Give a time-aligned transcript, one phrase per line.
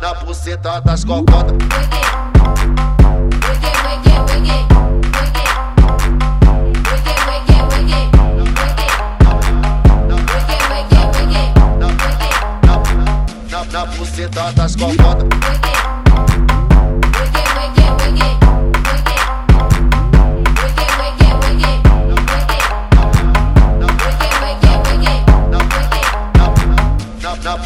[0.00, 1.56] Na buceta das cocotas.
[13.70, 15.91] Na buceta das cocotas.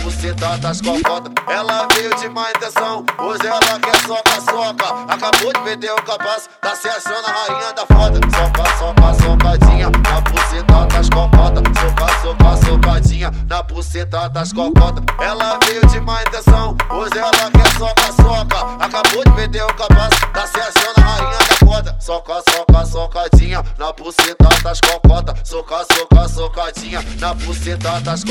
[0.06, 1.32] Na, na buceta das cocotas.
[1.48, 4.86] Ela veio de má intenção, hoje ela quer soca-soca.
[5.08, 8.20] Acabou de perder o capaz, tá se achando a rainha da foda.
[8.30, 11.62] Soca, soca, socadinha na buceta das cocotas.
[11.80, 15.04] Soca, soca, socadinha na buceta das cocotas.
[15.20, 18.84] Ela veio de má intenção, hoje ela quer soca-soca.
[18.84, 21.96] Acabou de perder o capaz, tá se achando a rainha da foda.
[22.00, 25.48] Soca, soca, socadinha na buceta das cocotas.
[25.48, 28.24] Soca, soca, socadinha na buceta das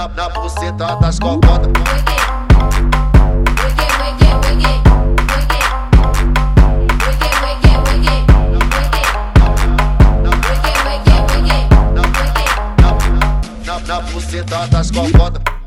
[0.00, 1.68] Na, na buceta das cocotas.
[13.86, 15.59] Na, buceta das cocotas.